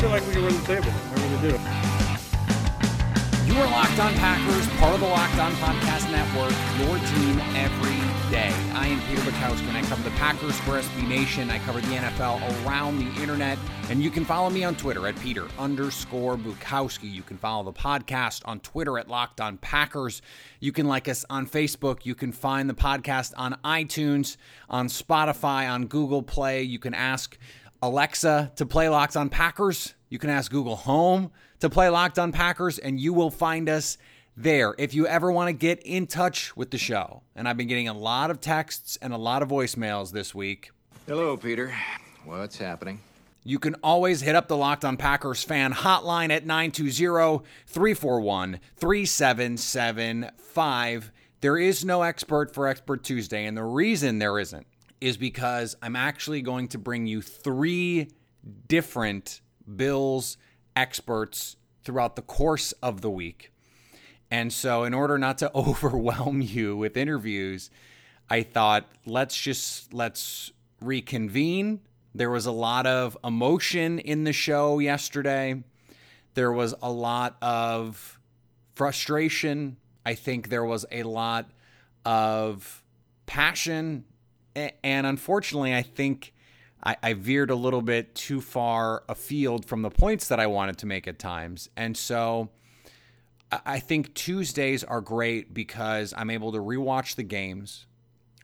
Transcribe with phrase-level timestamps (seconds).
[0.00, 0.92] Feel like we can win the table.
[1.16, 1.58] Really do.
[3.52, 7.98] You are Locked On Packers, part of the Locked On Podcast Network, your team every
[8.30, 8.54] day.
[8.74, 11.50] I am Peter Bukowski, and I cover the Packers for SB Nation.
[11.50, 13.58] I cover the NFL around the internet,
[13.90, 17.10] and you can follow me on Twitter at Peter underscore Bukowski.
[17.10, 20.22] You can follow the podcast on Twitter at Locked On Packers.
[20.60, 22.06] You can like us on Facebook.
[22.06, 24.36] You can find the podcast on iTunes,
[24.70, 26.62] on Spotify, on Google Play.
[26.62, 27.36] You can ask
[27.82, 29.94] Alexa to play Locked On Packers.
[30.08, 33.98] You can ask Google Home to play Locked On Packers, and you will find us
[34.36, 34.74] there.
[34.78, 37.88] If you ever want to get in touch with the show, and I've been getting
[37.88, 40.70] a lot of texts and a lot of voicemails this week.
[41.06, 41.74] Hello, Peter.
[42.24, 43.00] What's happening?
[43.44, 51.12] You can always hit up the Locked On Packers fan hotline at 920 341 3775.
[51.40, 54.66] There is no expert for Expert Tuesday, and the reason there isn't
[55.00, 58.08] is because I'm actually going to bring you three
[58.66, 59.40] different
[59.76, 60.36] Bills
[60.74, 63.52] experts throughout the course of the week.
[64.30, 67.70] And so, in order not to overwhelm you with interviews,
[68.28, 71.80] I thought let's just let's reconvene.
[72.14, 75.62] There was a lot of emotion in the show yesterday.
[76.34, 78.18] There was a lot of
[78.74, 79.76] frustration.
[80.04, 81.50] I think there was a lot
[82.04, 82.82] of
[83.26, 84.04] passion.
[84.82, 86.32] And unfortunately, I think
[86.82, 90.78] I, I, veered a little bit too far afield from the points that I wanted
[90.78, 91.68] to make at times.
[91.76, 92.50] And so
[93.50, 97.86] I think Tuesdays are great because I'm able to rewatch the games.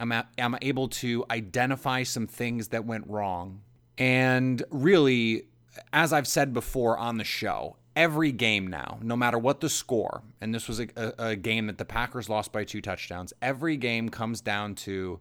[0.00, 3.60] I'm, a, I'm able to identify some things that went wrong.
[3.98, 5.44] And really,
[5.92, 10.22] as I've said before on the show, every game now, no matter what the score,
[10.40, 13.76] and this was a, a, a game that the Packers lost by two touchdowns, every
[13.76, 15.20] game comes down to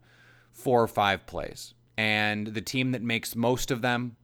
[0.54, 1.74] four or five plays.
[1.98, 4.16] And the team that makes most of them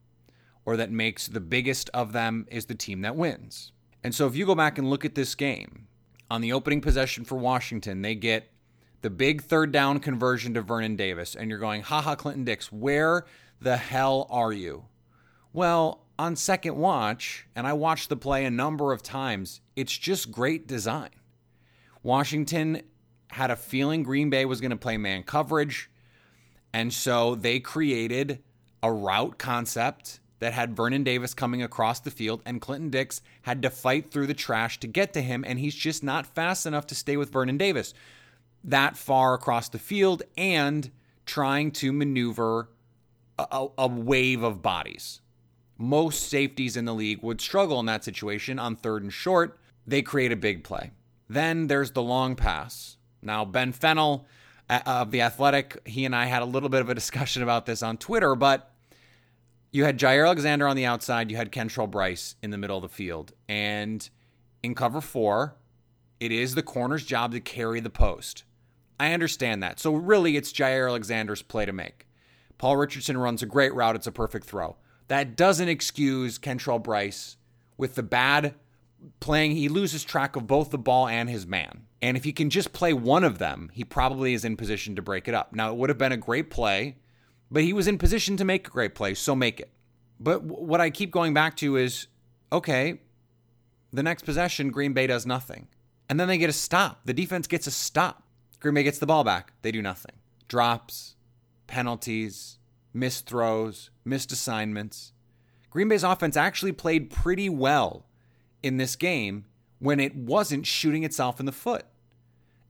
[0.65, 3.71] or that makes the biggest of them is the team that wins.
[4.03, 5.87] And so if you go back and look at this game,
[6.31, 8.51] on the opening possession for Washington, they get
[9.01, 13.25] the big third down conversion to Vernon Davis, and you're going, haha, Clinton Dix, where
[13.61, 14.85] the hell are you?
[15.53, 20.31] Well, on second watch, and I watched the play a number of times, it's just
[20.31, 21.09] great design.
[22.03, 22.81] Washington
[23.29, 25.89] had a feeling Green Bay was going to play man coverage.
[26.73, 28.39] And so they created
[28.81, 33.61] a route concept that had Vernon Davis coming across the field, and Clinton Dix had
[33.61, 36.87] to fight through the trash to get to him, and he's just not fast enough
[36.87, 37.93] to stay with Vernon Davis
[38.63, 40.91] that far across the field and
[41.25, 42.69] trying to maneuver
[43.37, 45.21] a, a, wave of bodies.
[45.77, 49.57] Most safeties in the league would struggle in that situation on third and short.
[49.87, 50.91] They create a big play.
[51.29, 52.97] Then there's the long pass.
[53.21, 54.25] Now, Ben Fennell
[54.69, 57.65] Uh, of The Athletic, he and I had a little bit of a discussion about
[57.65, 58.71] this on Twitter, but
[59.71, 62.83] you had Jaire Alexander on the outside, you had Kentrell Brice in the middle of
[62.83, 63.33] the field.
[63.47, 64.07] And
[64.61, 65.55] in cover four,
[66.19, 68.43] it is the corner's job to carry the post.
[68.99, 69.79] I understand that.
[69.79, 72.07] So really, it's Jaire Alexander's play to make.
[72.57, 74.75] Paul Richardson runs a great route, it's a perfect throw.
[75.07, 77.37] That doesn't excuse Kentrell Brice
[77.77, 78.53] with the bad
[79.19, 79.51] playing.
[79.51, 81.85] He loses track of both the ball and his man.
[82.01, 85.01] And if he can just play one of them, he probably is in position to
[85.01, 85.53] break it up.
[85.53, 86.97] Now, it would have been a great play,
[87.51, 89.71] but he was in position to make a great play, so make it.
[90.19, 92.07] But what I keep going back to is
[92.51, 93.01] okay,
[93.91, 95.67] the next possession, Green Bay does nothing.
[96.09, 97.01] And then they get a stop.
[97.05, 98.23] The defense gets a stop.
[98.59, 99.53] Green Bay gets the ball back.
[99.61, 100.15] They do nothing.
[100.47, 101.15] Drops,
[101.67, 102.57] penalties,
[102.93, 105.13] missed throws, missed assignments.
[105.69, 108.05] Green Bay's offense actually played pretty well
[108.63, 109.45] in this game
[109.79, 111.85] when it wasn't shooting itself in the foot.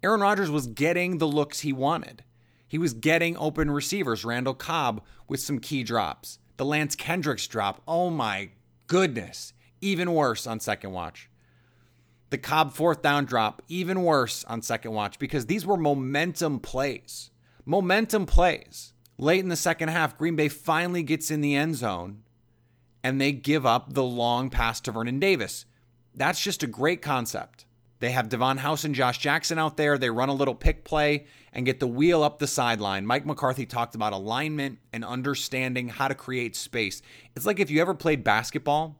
[0.01, 2.24] Aaron Rodgers was getting the looks he wanted.
[2.68, 6.39] He was getting open receivers, Randall Cobb with some key drops.
[6.57, 8.51] The Lance Kendricks drop, oh my
[8.88, 11.30] goodness, even worse on second watch.
[12.30, 17.31] The Cobb fourth down drop, even worse on second watch because these were momentum plays.
[17.65, 18.94] Momentum plays.
[19.18, 22.24] Late in the second half, Green Bay finally gets in the end zone
[23.03, 25.65] and they give up the long pass to Vernon Davis.
[26.16, 27.66] That's just a great concept.
[28.00, 29.98] They have Davon House and Josh Jackson out there.
[29.98, 33.06] They run a little pick play and get the wheel up the sideline.
[33.06, 37.02] Mike McCarthy talked about alignment and understanding how to create space.
[37.36, 38.96] It's like if you ever played basketball,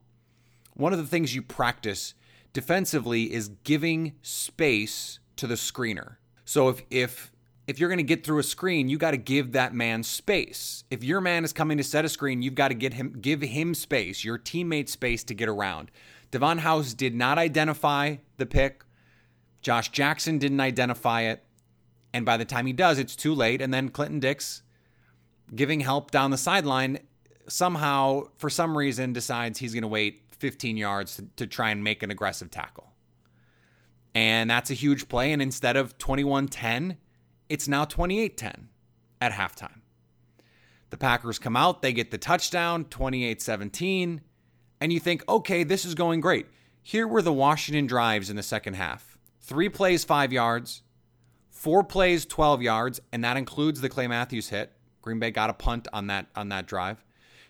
[0.74, 2.14] one of the things you practice
[2.52, 6.18] defensively is giving space to the screener.
[6.44, 7.32] So if if
[7.68, 10.84] if you're going to get through a screen, you got to give that man space.
[10.90, 13.42] If your man is coming to set a screen, you've got to get him give
[13.42, 15.92] him space, your teammate space to get around.
[16.32, 18.84] Davon House did not identify the pick.
[19.62, 21.44] Josh Jackson didn't identify it.
[22.14, 23.62] And by the time he does, it's too late.
[23.62, 24.64] And then Clinton Dix,
[25.54, 27.00] giving help down the sideline,
[27.48, 31.84] somehow, for some reason, decides he's going to wait 15 yards to, to try and
[31.84, 32.94] make an aggressive tackle.
[34.16, 35.32] And that's a huge play.
[35.32, 36.98] And instead of 21 10,
[37.48, 38.70] it's now 28 10
[39.22, 39.82] at halftime.
[40.90, 44.22] The Packers come out, they get the touchdown, 28 17,
[44.82, 46.48] and you think, okay, this is going great.
[46.82, 50.84] Here were the Washington drives in the second half three plays, five yards,
[51.50, 54.72] four plays, 12 yards, and that includes the Clay Matthews hit.
[55.02, 57.04] Green Bay got a punt on that on that drive.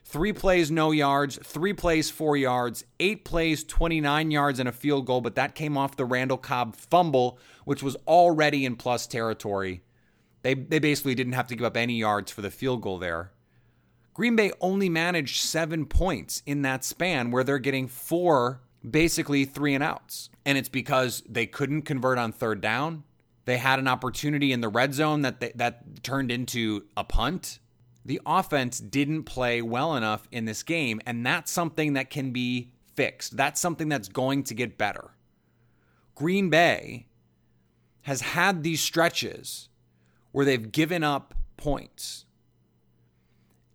[0.06, 1.38] Three plays, no yards.
[1.44, 2.84] Three plays, four yards.
[3.00, 6.75] Eight plays, 29 yards, and a field goal, but that came off the Randall Cobb
[6.75, 9.84] fumble, which was already in plus territory.
[10.42, 13.32] They, they basically didn't have to give up any yards for the field goal there.
[14.14, 19.74] Green Bay only managed seven points in that span where they're getting four, basically three
[19.74, 20.30] and outs.
[20.46, 23.04] And it's because they couldn't convert on third down.
[23.46, 27.60] They had an opportunity in the red zone that they, that turned into a punt.
[28.06, 32.72] The offense didn't play well enough in this game, and that's something that can be
[32.96, 33.38] fixed.
[33.38, 35.12] That's something that's going to get better.
[36.16, 37.08] Green Bay
[38.02, 39.70] has had these stretches
[40.32, 42.26] where they've given up points.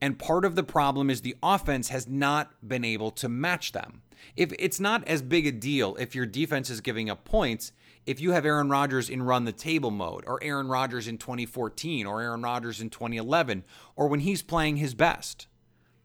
[0.05, 4.03] And part of the problem is the offense has not been able to match them.
[4.37, 7.73] If it's not as big a deal if your defense is giving up points,
[8.05, 12.05] if you have Aaron Rodgers in run the table mode, or Aaron Rodgers in 2014,
[12.05, 13.65] or Aaron Rodgers in 2011,
[13.97, 15.47] or when he's playing his best.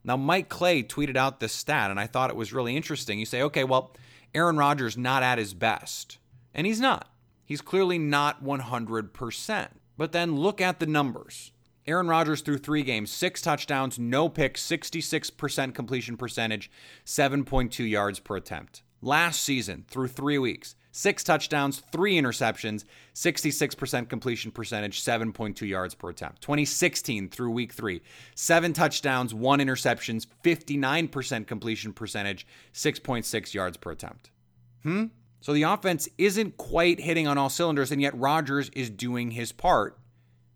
[0.05, 3.19] Now, Mike Clay tweeted out this stat, and I thought it was really interesting.
[3.19, 3.93] You say, okay, well,
[4.33, 6.19] Aaron Rodgers not at his best.
[6.53, 7.11] And he's not.
[7.43, 9.67] He's clearly not 100%.
[9.97, 11.51] But then look at the numbers.
[11.87, 16.69] Aaron Rodgers threw three games, six touchdowns, no picks, 66% completion percentage,
[17.05, 18.83] 7.2 yards per attempt.
[19.01, 22.83] Last season, through three weeks, six touchdowns, three interceptions,
[23.15, 26.41] 66% completion percentage, 7.2 yards per attempt.
[26.41, 28.01] 2016 through week three,
[28.35, 34.31] seven touchdowns, one interceptions, 59% completion percentage, 6.6 yards per attempt.
[34.83, 35.05] Hmm?
[35.41, 39.51] So the offense isn't quite hitting on all cylinders, and yet Rodgers is doing his
[39.51, 39.97] part,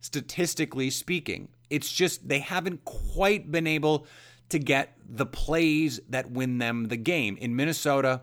[0.03, 1.47] statistically speaking.
[1.69, 4.05] It's just they haven't quite been able
[4.49, 7.37] to get the plays that win them the game.
[7.37, 8.21] In Minnesota,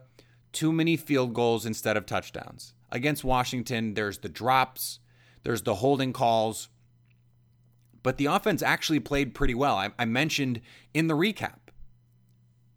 [0.53, 2.75] too many field goals instead of touchdowns.
[2.93, 5.01] Against Washington, there's the drops,
[5.43, 6.69] there's the holding calls.
[8.03, 9.77] But the offense actually played pretty well.
[9.77, 10.61] I, I mentioned
[10.95, 11.59] in the recap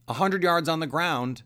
[0.05, 1.43] 100 yards on the ground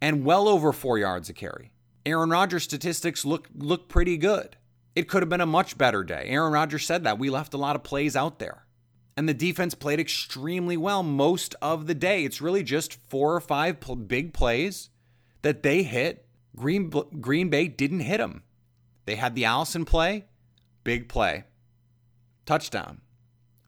[0.00, 1.70] and well over four yards a carry.
[2.06, 4.56] Aaron Rodgers' statistics look look pretty good.
[4.94, 6.24] It could have been a much better day.
[6.26, 7.18] Aaron Rodgers said that.
[7.18, 8.64] We left a lot of plays out there.
[9.16, 12.24] And the defense played extremely well most of the day.
[12.24, 14.90] It's really just four or five pl- big plays
[15.42, 16.26] that they hit.
[16.56, 16.90] Green,
[17.20, 18.42] Green Bay didn't hit them.
[19.06, 20.26] They had the Allison play,
[20.84, 21.44] big play,
[22.46, 23.00] touchdown.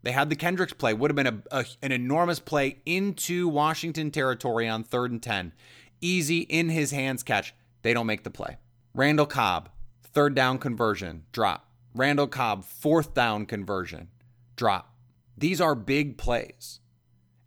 [0.03, 4.11] They had the Kendricks play, would have been a, a, an enormous play into Washington
[4.11, 5.53] territory on third and 10
[6.01, 7.55] easy in his hands catch.
[7.83, 8.59] They don't make the play.
[8.95, 9.69] Randall Cobb,
[10.13, 11.67] third down conversion, drop.
[11.95, 14.09] Randall Cobb, fourth down conversion,
[14.57, 14.95] drop.
[15.37, 16.81] These are big plays,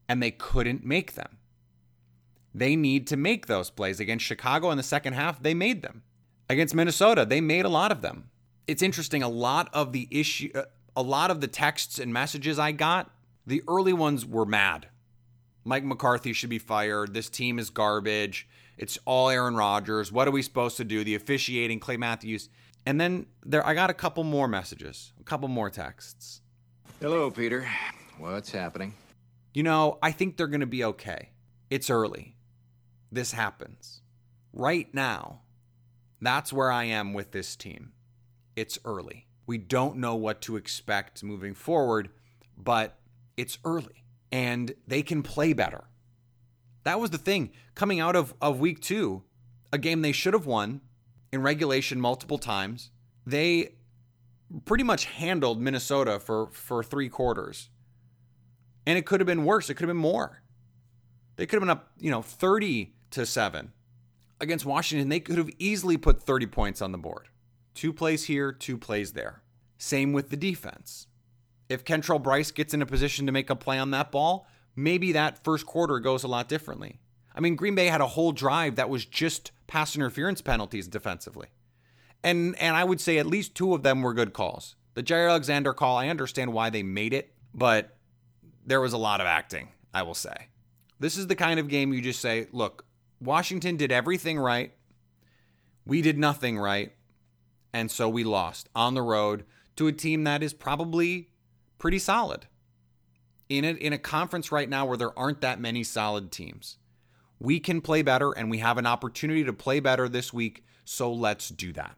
[0.09, 1.37] and they couldn't make them.
[2.53, 3.99] They need to make those plays.
[3.99, 6.03] Against Chicago in the second half, they made them.
[6.49, 8.29] Against Minnesota, they made a lot of them.
[8.67, 10.63] It's interesting, a lot of the issue, uh,
[10.95, 13.11] a lot of the texts and messages I got,
[13.45, 14.87] the early ones were mad.
[15.63, 17.13] Mike McCarthy should be fired.
[17.13, 18.47] This team is garbage.
[18.77, 20.11] It's all Aaron Rodgers.
[20.11, 21.03] What are we supposed to do?
[21.03, 22.49] The officiating, Clay Matthews.
[22.85, 26.41] And then there I got a couple more messages, a couple more texts.
[26.99, 27.67] Hello, Peter.
[28.17, 28.93] What's happening?
[29.53, 31.29] You know, I think they're going to be okay.
[31.69, 32.35] It's early.
[33.11, 34.01] This happens.
[34.51, 35.41] Right now,
[36.19, 37.93] that's where I am with this team.
[38.55, 39.27] It's early.
[39.45, 42.09] We don't know what to expect moving forward,
[42.57, 42.97] but
[43.37, 44.02] it's early
[44.33, 45.83] and they can play better.
[46.85, 49.21] That was the thing coming out of, of week two,
[49.71, 50.81] a game they should have won
[51.31, 52.89] in regulation multiple times.
[53.27, 53.75] They
[54.65, 57.69] pretty much handled Minnesota for, for three quarters.
[58.87, 59.69] And it could have been worse.
[59.69, 60.41] It could have been more.
[61.35, 63.71] They could have been up, you know, 30 to 7.
[64.41, 67.29] against Washington, they could have easily put 30 points on the board.
[67.75, 69.43] Two plays here, two plays there.
[69.77, 71.05] Same with the defense.
[71.73, 75.11] If Kentrell Brice gets in a position to make a play on that ball, maybe
[75.11, 76.99] that first quarter goes a lot differently.
[77.35, 81.47] I mean, Green Bay had a whole drive that was just pass interference penalties defensively.
[82.23, 84.75] And and I would say at least two of them were good calls.
[84.93, 87.97] The Jaire Alexander call, I understand why they made it, but
[88.65, 90.49] there was a lot of acting, I will say.
[90.99, 92.85] This is the kind of game you just say, look,
[93.19, 94.73] Washington did everything right.
[95.85, 96.93] We did nothing right.
[97.73, 99.43] And so we lost on the road
[99.75, 101.29] to a team that is probably
[101.83, 102.45] pretty solid.
[103.49, 106.77] In a, in a conference right now where there aren't that many solid teams.
[107.41, 111.11] We can play better and we have an opportunity to play better this week, so
[111.11, 111.97] let's do that.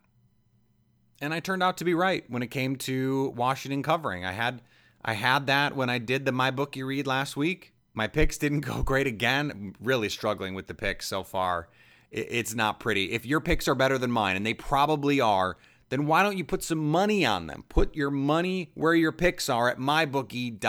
[1.21, 4.25] And I turned out to be right when it came to Washington covering.
[4.25, 4.63] I had
[5.03, 7.75] I had that when I did the my bookie read last week.
[7.93, 9.51] My picks didn't go great again.
[9.51, 11.69] I'm really struggling with the picks so far.
[12.09, 13.11] It's not pretty.
[13.11, 15.57] If your picks are better than mine, and they probably are,
[15.89, 17.63] then why don't you put some money on them?
[17.69, 20.61] Put your money where your picks are at mybookie.ag.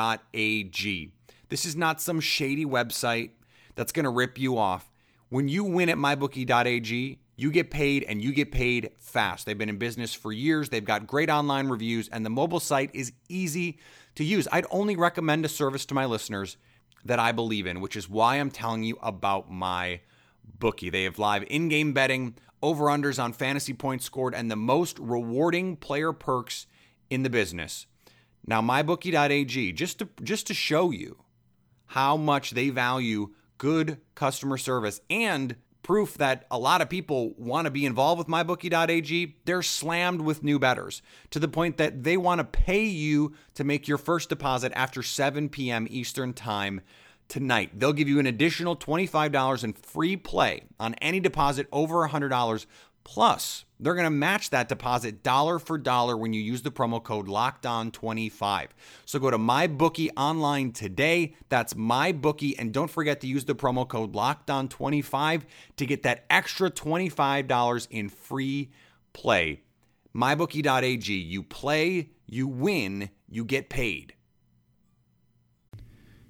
[1.48, 3.30] This is not some shady website
[3.74, 4.90] that's going to rip you off.
[5.28, 9.46] When you win at mybookie.ag, you get paid and you get paid fast.
[9.46, 10.68] They've been in business for years.
[10.70, 13.78] They've got great online reviews and the mobile site is easy
[14.14, 14.48] to use.
[14.50, 16.56] I'd only recommend a service to my listeners
[17.04, 20.00] that I believe in, which is why I'm telling you about my
[20.58, 20.90] bookie.
[20.90, 26.12] They have live in-game betting, over-unders on fantasy points scored and the most rewarding player
[26.12, 26.66] perks
[27.10, 27.86] in the business.
[28.46, 31.18] Now mybookie.ag just to just to show you
[31.86, 37.64] how much they value good customer service and proof that a lot of people want
[37.64, 42.16] to be involved with mybookie.ag, they're slammed with new bettors to the point that they
[42.16, 45.86] want to pay you to make your first deposit after 7 p.m.
[45.88, 46.80] Eastern Time
[47.28, 47.78] tonight.
[47.78, 52.66] They'll give you an additional $25 in free play on any deposit over $100
[53.06, 57.00] Plus, they're going to match that deposit dollar for dollar when you use the promo
[57.00, 58.70] code LOCKEDON25.
[59.04, 61.36] So go to MyBookie online today.
[61.48, 62.56] That's MyBookie.
[62.58, 65.42] And don't forget to use the promo code LOCKEDON25
[65.76, 68.70] to get that extra $25 in free
[69.12, 69.62] play.
[70.12, 71.14] MyBookie.ag.
[71.14, 74.15] You play, you win, you get paid.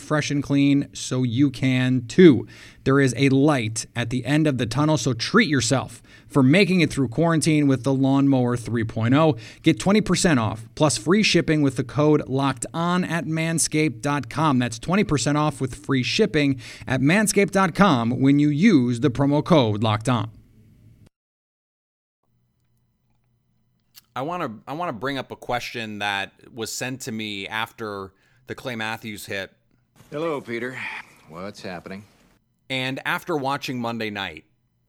[0.00, 2.46] fresh and clean so you can too.
[2.84, 6.80] There is a light at the end of the tunnel, so treat yourself for making
[6.80, 9.38] it through quarantine with the Lawnmower 3.0.
[9.62, 14.58] Get 20% off plus free shipping with the code locked on at manscaped.com.
[14.58, 20.08] That's 20% off with free shipping at manscaped.com when you use the promo code locked
[20.08, 20.30] on.
[24.14, 27.46] I want to I want to bring up a question that was sent to me
[27.46, 28.12] after
[28.48, 29.52] the Clay Matthews hit.
[30.10, 30.76] Hello, Peter.
[31.28, 32.02] What's happening?
[32.68, 34.44] And after watching Monday night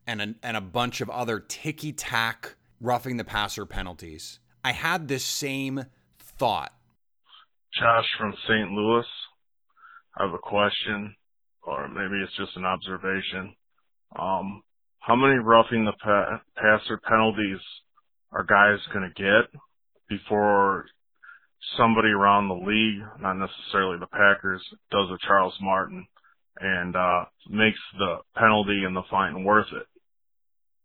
[0.08, 5.08] and a, and a bunch of other ticky tack roughing the passer penalties, I had
[5.08, 5.86] this same
[6.18, 6.74] thought.
[7.80, 8.72] Josh from St.
[8.72, 9.06] Louis.
[10.18, 11.16] I have a question,
[11.62, 13.56] or maybe it's just an observation.
[14.18, 14.64] Um,
[15.02, 17.60] how many roughing the pa- passer penalties
[18.32, 19.62] are guys going to get
[20.10, 20.86] before
[21.78, 26.06] somebody around the league, not necessarily the Packers, does a Charles Martin
[26.60, 29.88] and uh, makes the penalty and the fine worth it.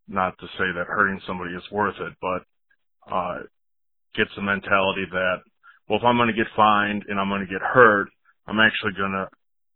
[0.08, 3.38] Not to say that hurting somebody is worth it, but uh,
[4.14, 5.36] gets the mentality that,
[5.88, 8.08] well, if I'm going to get fined and I'm going to get hurt,
[8.46, 9.28] I'm actually going to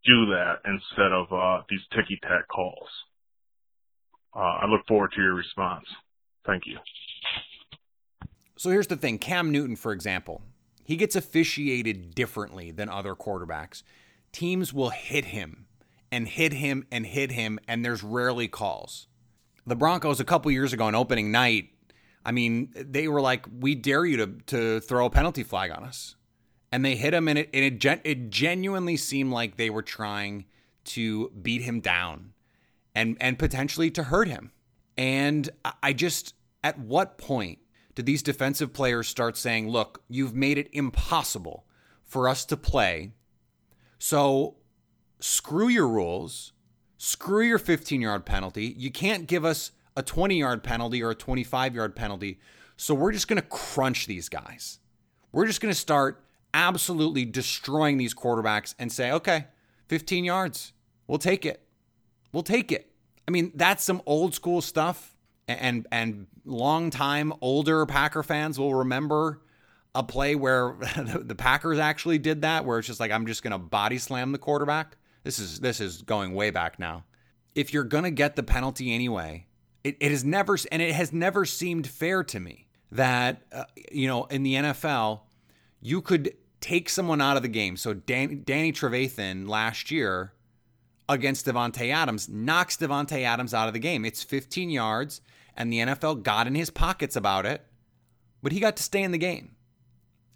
[0.04, 2.88] do that instead of uh, these ticky tack calls.
[4.34, 5.84] Uh, I look forward to your response.
[6.46, 6.78] Thank you.
[8.56, 10.42] So here's the thing Cam Newton, for example,
[10.84, 13.82] he gets officiated differently than other quarterbacks.
[14.32, 15.66] Teams will hit him
[16.12, 19.06] and hit him and hit him, and there's rarely calls.
[19.66, 21.70] The Broncos, a couple years ago on opening night,
[22.24, 25.84] I mean, they were like, "We dare you to to throw a penalty flag on
[25.84, 26.16] us,"
[26.72, 29.82] and they hit him, and it and it, gen- it genuinely seemed like they were
[29.82, 30.44] trying
[30.84, 32.32] to beat him down,
[32.94, 34.52] and and potentially to hurt him.
[34.96, 35.48] And
[35.82, 37.58] I just, at what point
[38.00, 41.66] did these defensive players start saying, "Look, you've made it impossible
[42.04, 43.12] for us to play,
[43.98, 44.56] so
[45.20, 46.52] screw your rules,
[46.96, 48.74] screw your 15 yard penalty.
[48.76, 52.40] You can't give us." a 20 yard penalty or a 25 yard penalty.
[52.76, 54.78] So we're just going to crunch these guys.
[55.32, 59.46] We're just going to start absolutely destroying these quarterbacks and say, okay,
[59.88, 60.72] 15 yards,
[61.06, 61.62] we'll take it.
[62.32, 62.90] We'll take it.
[63.28, 65.16] I mean, that's some old school stuff.
[65.58, 69.40] And and long time older Packer fans will remember
[69.94, 73.52] a play where the Packers actually did that, where it's just like I'm just going
[73.52, 74.96] to body slam the quarterback.
[75.24, 77.04] This is this is going way back now.
[77.54, 79.46] If you're going to get the penalty anyway,
[79.84, 84.06] it, it has never and it has never seemed fair to me that uh, you
[84.06, 85.20] know in the NFL
[85.80, 87.76] you could take someone out of the game.
[87.76, 90.32] So Dan, Danny Trevathan last year
[91.08, 94.04] against Davante Adams knocks Davante Adams out of the game.
[94.04, 95.20] It's 15 yards,
[95.56, 97.64] and the NFL got in his pockets about it,
[98.42, 99.56] but he got to stay in the game,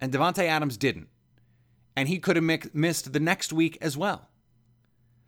[0.00, 1.08] and Davante Adams didn't,
[1.96, 4.28] and he could have missed the next week as well.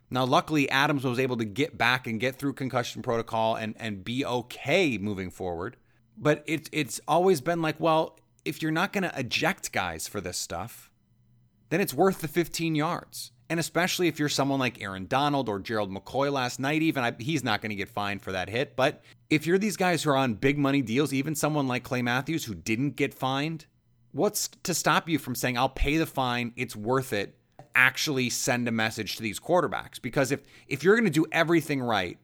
[0.09, 4.05] Now, luckily, Adams was able to get back and get through concussion protocol and, and
[4.05, 5.75] be okay moving forward.
[6.17, 10.21] But it, it's always been like, well, if you're not going to eject guys for
[10.21, 10.89] this stuff,
[11.69, 13.31] then it's worth the 15 yards.
[13.49, 17.13] And especially if you're someone like Aaron Donald or Gerald McCoy last night, even I,
[17.19, 18.75] he's not going to get fined for that hit.
[18.75, 22.01] But if you're these guys who are on big money deals, even someone like Clay
[22.01, 23.65] Matthews who didn't get fined,
[24.11, 27.37] what's to stop you from saying, I'll pay the fine, it's worth it,
[27.75, 30.01] actually send a message to these quarterbacks.
[30.01, 32.17] Because if if you're going to do everything right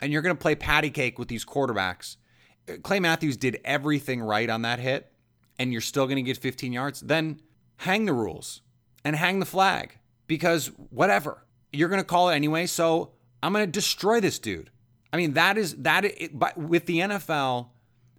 [0.00, 2.16] and you're going to play patty cake with these quarterbacks,
[2.82, 5.12] Clay Matthews did everything right on that hit,
[5.58, 7.40] and you're still going to get 15 yards, then
[7.78, 8.62] hang the rules
[9.04, 12.66] and hang the flag because whatever you're going to call it anyway.
[12.66, 14.70] So I'm going to destroy this dude.
[15.12, 17.68] I mean that is that it, but with the NFL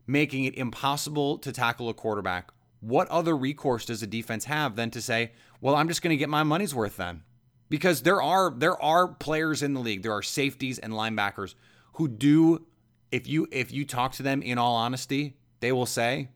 [0.07, 2.51] making it impossible to tackle a quarterback,
[2.81, 6.17] what other recourse does a defense have than to say, well, I'm just going to
[6.17, 7.23] get my money's worth then.
[7.69, 11.55] Because there are there are players in the league, there are safeties and linebackers
[11.93, 12.65] who do
[13.11, 16.29] if you if you talk to them in all honesty, they will say,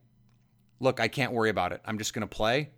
[0.79, 1.81] "Look, I can't worry about it.
[1.83, 2.69] I'm just going to play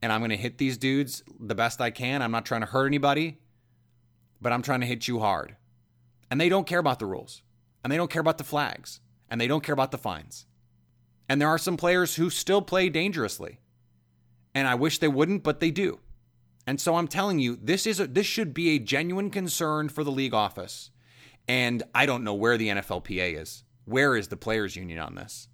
[0.00, 2.22] and I'm going to hit these dudes the best I can.
[2.22, 3.38] I'm not trying to hurt anybody,
[4.40, 5.56] but I'm trying to hit you hard."
[6.32, 7.42] And they don't care about the rules.
[7.84, 9.00] And they don't care about the flags.
[9.28, 10.46] And they don't care about the fines.
[11.28, 13.60] And there are some players who still play dangerously.
[14.54, 16.00] And I wish they wouldn't, but they do.
[16.66, 20.02] And so I'm telling you, this is a, this should be a genuine concern for
[20.02, 20.88] the league office.
[21.48, 23.64] And I don't know where the NFLPA is.
[23.84, 25.48] Where is the players union on this?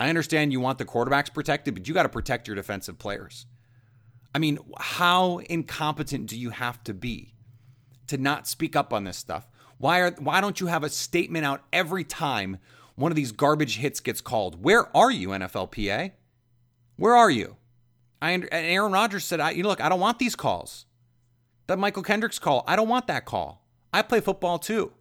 [0.00, 3.44] I understand you want the quarterbacks protected, but you got to protect your defensive players.
[4.34, 7.34] I mean, how incompetent do you have to be
[8.06, 9.46] to not speak up on this stuff?
[9.82, 12.58] Why are why don't you have a statement out every time
[12.94, 14.62] one of these garbage hits gets called?
[14.62, 16.12] Where are you, NFLPA?
[16.94, 17.56] Where are you?
[18.20, 20.86] I and Aaron Rodgers said, I, you know, look, I don't want these calls.
[21.66, 23.66] That Michael Kendricks call, I don't want that call.
[23.92, 24.92] I play football too.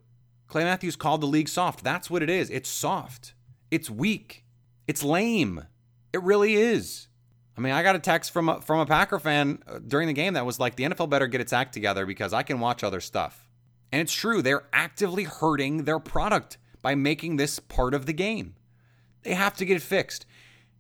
[0.47, 1.83] Clay Matthews called the league soft.
[1.83, 2.49] That's what it is.
[2.49, 3.35] It's soft.
[3.69, 4.45] It's weak.
[4.87, 5.63] It's lame.
[6.11, 7.07] It really is.
[7.55, 10.13] I mean, I got a text from a, from a Packer fan uh, during the
[10.13, 12.83] game that was like, the NFL better get its act together because I can watch
[12.83, 13.47] other stuff.
[13.91, 14.41] And it's true.
[14.41, 18.56] They're actively hurting their product by making this part of the game.
[19.23, 20.25] They have to get it fixed.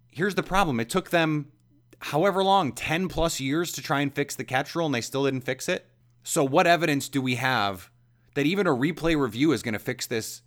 [0.09, 1.51] Here's the problem it took them
[1.99, 5.25] however long, 10 plus years to try and fix the catch rule and they still
[5.25, 5.85] didn't fix it.
[6.23, 7.89] So, what evidence do we have
[8.35, 10.41] that even a replay review is going to fix this?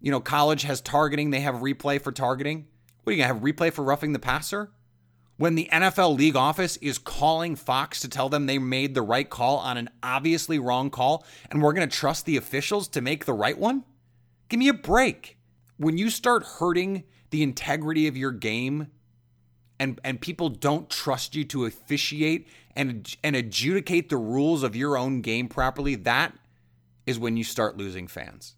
[0.00, 2.66] You know, college has targeting, they have replay for targeting.
[3.02, 4.70] What are you going to have replay for roughing the passer?
[5.38, 9.30] When the NFL league office is calling Fox to tell them they made the right
[9.30, 13.24] call on an obviously wrong call, and we're going to trust the officials to make
[13.24, 13.84] the right one?
[14.48, 15.38] Give me a break.
[15.76, 18.88] When you start hurting the integrity of your game
[19.78, 24.98] and and people don't trust you to officiate and and adjudicate the rules of your
[24.98, 26.36] own game properly, that
[27.06, 28.56] is when you start losing fans.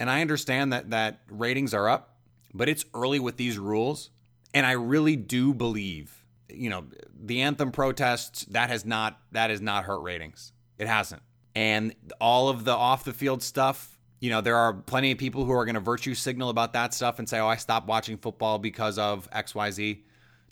[0.00, 2.16] And I understand that that ratings are up,
[2.54, 4.10] but it's early with these rules,
[4.56, 9.60] and I really do believe, you know, the anthem protests that has not that has
[9.60, 10.54] not hurt ratings.
[10.78, 11.20] It hasn't.
[11.54, 15.44] And all of the off the field stuff, you know, there are plenty of people
[15.44, 18.16] who are going to virtue signal about that stuff and say, "Oh, I stopped watching
[18.16, 20.04] football because of XYZ."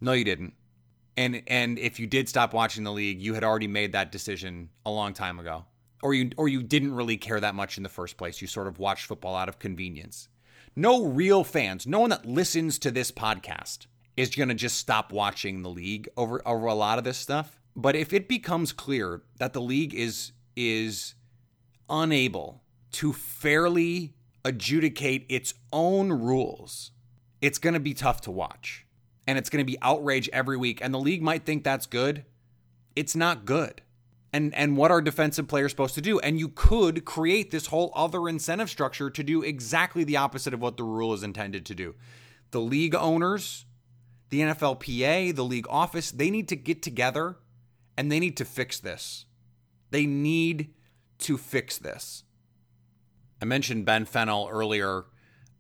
[0.03, 0.53] No, you didn't.
[1.17, 4.69] And and if you did stop watching the league, you had already made that decision
[4.85, 5.65] a long time ago.
[6.03, 8.43] Or you or you didn't really care that much in the first place.
[8.43, 10.29] You sort of watched football out of convenience.
[10.77, 15.13] No real fans, no one that listens to this podcast is going to just stop
[15.13, 17.61] watching the league over over a lot of this stuff.
[17.77, 21.15] But if it becomes clear that the league is is
[21.89, 26.93] unable to fairly adjudicate its own rules,
[27.41, 28.87] it's going to be tough to watch.
[29.27, 30.81] And it's going to be outrage every week.
[30.83, 32.25] And the league might think that's good.
[32.95, 33.81] It's not good.
[34.33, 36.19] And and what are defensive players supposed to do?
[36.19, 40.61] And you could create this whole other incentive structure to do exactly the opposite of
[40.61, 41.95] what the rule is intended to do.
[42.51, 43.65] The league owners,
[44.35, 47.37] the NFLPA, the league office, they need to get together
[47.97, 49.27] and they need to fix this.
[49.91, 50.75] They need
[51.19, 52.25] to fix this.
[53.41, 55.05] I mentioned Ben Fennell earlier.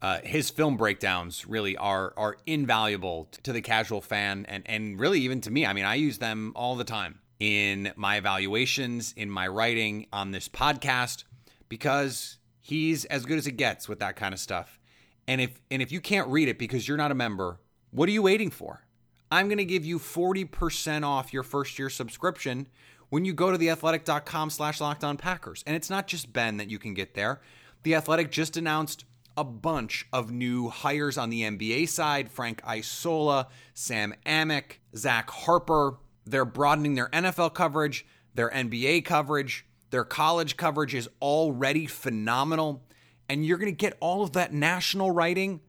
[0.03, 5.21] Uh, his film breakdowns really are are invaluable to the casual fan and and really
[5.21, 5.65] even to me.
[5.65, 10.33] I mean, I use them all the time in my evaluations, in my writing on
[10.33, 11.23] this podcast
[11.69, 14.81] because he's as good as it gets with that kind of stuff.
[15.29, 17.61] And if and if you can't read it because you're not a member,
[17.95, 18.85] what are you waiting for?
[19.31, 22.67] I'm going to give you 40% off your first year subscription
[23.09, 25.63] when you go to theathletic.com slash locked packers.
[25.65, 27.41] And it's not just Ben that you can get there.
[27.85, 29.05] The Athletic just announced
[29.37, 35.99] a bunch of new hires on the NBA side Frank Isola, Sam Amick, Zach Harper.
[36.27, 38.05] They're broadening their NFL coverage,
[38.35, 42.83] their NBA coverage, their college coverage is already phenomenal.
[43.29, 45.61] And you're going to get all of that national writing,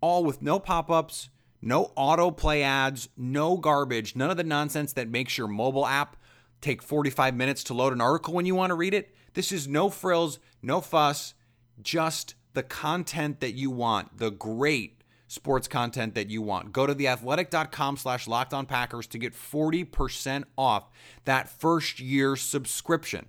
[0.00, 1.28] all with no pop ups,
[1.60, 6.16] no autoplay ads, no garbage, none of the nonsense that makes your mobile app
[6.60, 9.14] take 45 minutes to load an article when you want to read it.
[9.34, 11.34] This is no frills, no fuss
[11.82, 16.72] just the content that you want, the great sports content that you want.
[16.72, 20.88] Go to theathletic.com slash locked on Packers to get 40% off
[21.24, 23.26] that first year subscription.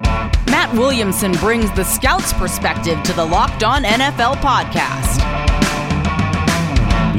[0.00, 5.53] Matt Williamson brings the scout's perspective to the Locked On NFL podcast.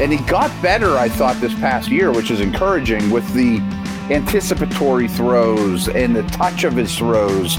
[0.00, 3.58] and he got better, I thought, this past year, which is encouraging with the
[4.12, 7.58] anticipatory throws and the touch of his throws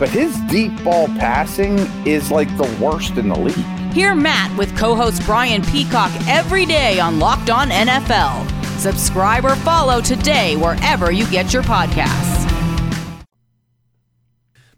[0.00, 3.92] but his deep ball passing is like the worst in the league.
[3.92, 8.50] Hear Matt with co host Brian Peacock every day on Locked On NFL.
[8.78, 12.38] Subscribe or follow today wherever you get your podcasts.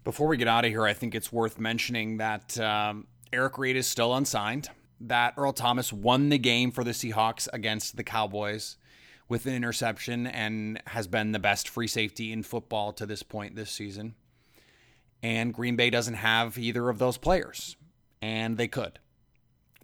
[0.03, 3.77] Before we get out of here, I think it's worth mentioning that um, Eric Reid
[3.77, 4.69] is still unsigned,
[5.07, 8.77] that Earl Thomas won the game for the Seahawks against the Cowboys
[9.29, 13.55] with an interception and has been the best free safety in football to this point
[13.55, 14.15] this season.
[15.21, 17.77] And Green Bay doesn't have either of those players.
[18.21, 18.99] And they could.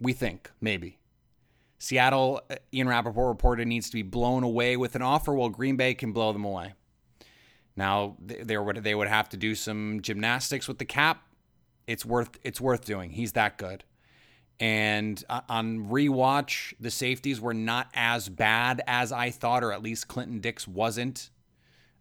[0.00, 0.98] We think, maybe.
[1.78, 5.76] Seattle, uh, Ian Rapoport reported, needs to be blown away with an offer while Green
[5.76, 6.74] Bay can blow them away.
[7.76, 11.22] Now, they would, they would have to do some gymnastics with the cap.
[11.86, 13.10] It's worth it's worth doing.
[13.10, 13.84] He's that good.
[14.60, 19.82] And uh, on rewatch, the safeties were not as bad as I thought, or at
[19.82, 21.30] least Clinton Dix wasn't.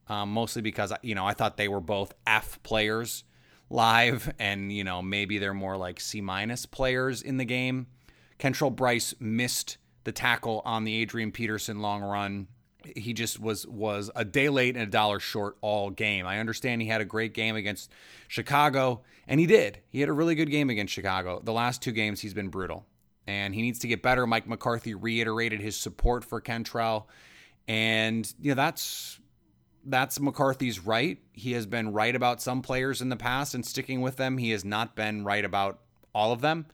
[0.08, 3.24] Um, mostly because you know I thought they were both F players
[3.70, 7.88] live, and you know maybe they're more like C minus players in the game.
[8.40, 12.48] Kentrell Brice missed the tackle on the Adrian Peterson long run.
[12.96, 16.26] He just was was a day late and a dollar short all game.
[16.26, 17.92] I understand he had a great game against
[18.28, 19.80] Chicago, and he did.
[19.90, 21.42] He had a really good game against Chicago.
[21.44, 22.86] The last two games he's been brutal,
[23.28, 24.26] and he needs to get better.
[24.28, 27.06] Mike McCarthy reiterated his support for Kentrell,
[27.68, 29.20] and you know that's
[29.86, 31.18] that's McCarthy's right.
[31.34, 34.38] He has been right about some players in the past and sticking with them.
[34.38, 35.80] He has not been right about
[36.14, 36.66] all of them.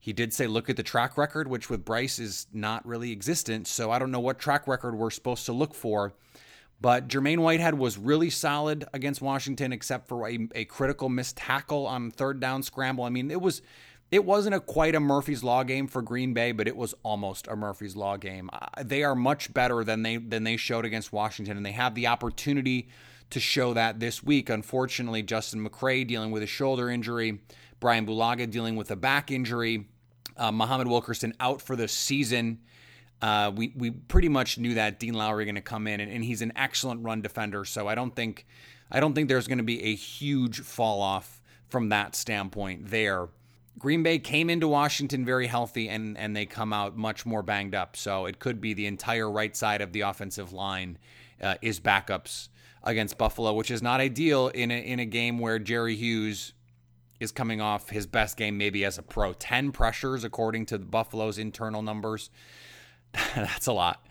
[0.00, 3.66] He did say, look at the track record, which with Brice is not really existent.
[3.68, 6.14] So I don't know what track record we're supposed to look for.
[6.80, 11.86] But Jermaine Whitehead was really solid against Washington, except for a, a critical missed tackle
[11.86, 13.04] on third down scramble.
[13.04, 13.60] I mean, it was
[14.10, 17.46] it wasn't a quite a Murphy's Law game for Green Bay, but it was almost
[17.46, 18.50] a Murphy's Law game.
[18.82, 22.06] They are much better than they than they showed against Washington, and they have the
[22.06, 22.88] opportunity
[23.28, 24.48] to show that this week.
[24.48, 27.40] Unfortunately, Justin McCray dealing with a shoulder injury,
[27.80, 29.88] Brian Bulaga dealing with a back injury,
[30.36, 32.60] uh, Muhammad Wilkerson out for the season.
[33.22, 36.24] Uh, we we pretty much knew that Dean Lowry going to come in, and, and
[36.24, 37.64] he's an excellent run defender.
[37.64, 38.46] So I don't think
[38.90, 43.28] I don't think there's going to be a huge fall off from that standpoint there.
[43.78, 47.74] Green Bay came into Washington very healthy and and they come out much more banged
[47.74, 47.96] up.
[47.96, 50.98] So it could be the entire right side of the offensive line
[51.40, 52.48] uh, is backups
[52.82, 56.52] against Buffalo, which is not ideal in a, in a game where Jerry Hughes
[57.20, 59.34] is coming off his best game maybe as a pro.
[59.34, 62.30] 10 pressures according to the Buffalo's internal numbers.
[63.34, 64.04] That's a lot.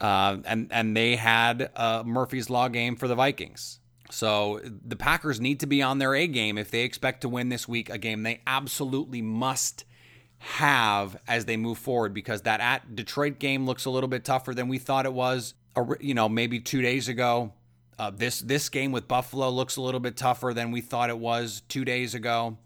[0.00, 3.80] Uh, and and they had a Murphy's Law game for the Vikings.
[4.10, 7.48] So the Packers need to be on their A game if they expect to win
[7.48, 9.84] this week, a game they absolutely must
[10.38, 14.54] have as they move forward because that at Detroit game looks a little bit tougher
[14.54, 15.54] than we thought it was,
[16.00, 17.52] you know, maybe 2 days ago.
[17.98, 21.18] Uh, this this game with Buffalo looks a little bit tougher than we thought it
[21.18, 22.56] was 2 days ago.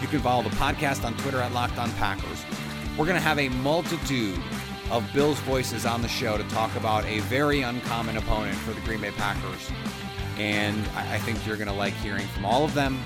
[0.00, 2.44] You can follow the podcast on Twitter at Locked On Packers.
[2.98, 4.38] We're going to have a multitude
[4.90, 8.80] of Bills voices on the show to talk about a very uncommon opponent for the
[8.82, 9.70] Green Bay Packers.
[10.38, 12.98] And I think you're going to like hearing from all of them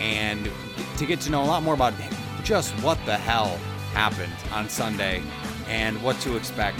[0.00, 0.50] and
[0.96, 1.94] to get to know a lot more about
[2.44, 3.58] just what the hell
[3.92, 5.22] happened on Sunday
[5.66, 6.78] and what to expect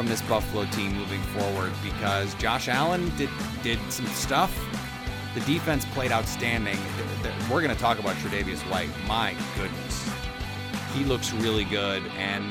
[0.00, 3.28] from this Buffalo team moving forward because Josh Allen did
[3.62, 4.50] did some stuff
[5.34, 6.78] the defense played outstanding.
[7.50, 8.88] We're going to talk about Tre'Davious White.
[9.06, 10.10] My goodness,
[10.94, 12.02] he looks really good.
[12.16, 12.46] And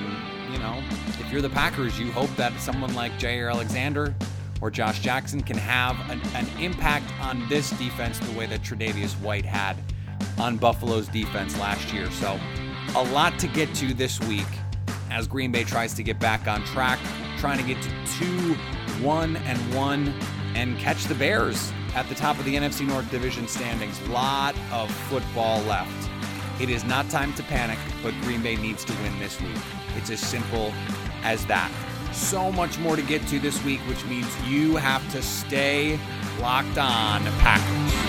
[0.53, 0.79] you know,
[1.19, 4.13] if you're the Packers, you hope that someone like Jaire Alexander
[4.61, 9.13] or Josh Jackson can have an, an impact on this defense the way that Tre'Davious
[9.21, 9.75] White had
[10.37, 12.11] on Buffalo's defense last year.
[12.11, 12.39] So,
[12.95, 14.45] a lot to get to this week
[15.09, 16.99] as Green Bay tries to get back on track,
[17.39, 18.53] trying to get to two,
[19.03, 20.13] one, and one,
[20.55, 23.99] and catch the Bears at the top of the NFC North Division standings.
[24.09, 26.09] Lot of football left.
[26.59, 29.57] It is not time to panic, but Green Bay needs to win this week.
[29.95, 30.73] It's as simple
[31.23, 31.71] as that.
[32.11, 35.97] So much more to get to this week, which means you have to stay
[36.41, 38.08] locked on Packers.